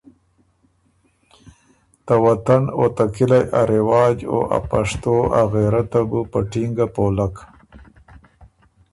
[2.05, 6.85] ته وطن او ته کِلئ ا رېواج او ا پشتو ا غېرته بو په ټینګه
[6.95, 7.41] پولکِن۔